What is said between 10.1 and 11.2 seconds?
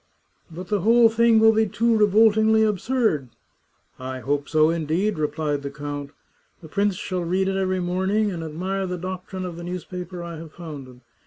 I have founded.